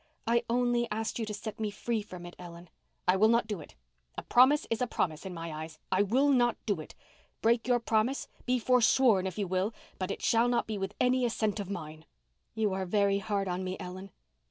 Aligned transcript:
"I 0.25 0.41
only 0.49 0.87
asked 0.89 1.19
you 1.19 1.27
to 1.27 1.33
set 1.35 1.59
me 1.59 1.69
free 1.69 2.01
from 2.01 2.25
it, 2.25 2.35
Ellen." 2.39 2.71
"I 3.07 3.15
will 3.15 3.27
not 3.27 3.45
do 3.45 3.59
it. 3.61 3.75
A 4.17 4.23
promise 4.23 4.65
is 4.71 4.81
a 4.81 4.87
promise 4.87 5.27
in 5.27 5.33
my 5.35 5.53
eyes. 5.53 5.77
I 5.91 6.01
will 6.01 6.29
not 6.29 6.57
do 6.65 6.79
it. 6.81 6.95
Break 7.43 7.67
your 7.67 7.79
promise—be 7.79 8.57
forsworn 8.57 9.27
if 9.27 9.37
you 9.37 9.45
will—but 9.45 10.09
it 10.09 10.23
shall 10.23 10.47
not 10.47 10.65
be 10.65 10.79
with 10.79 10.95
any 10.99 11.23
assent 11.23 11.59
of 11.59 11.69
mine." 11.69 12.05
"You 12.55 12.73
are 12.73 12.87
very 12.87 13.19
hard 13.19 13.47
on 13.47 13.63
me, 13.63 13.77
Ellen." 13.79 14.09